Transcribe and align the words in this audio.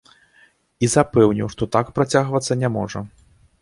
І 0.87 0.89
запэўніў, 0.95 1.47
што 1.57 1.63
так 1.79 1.95
працягвацца 2.01 2.53
не 2.67 2.77
можа. 2.81 3.09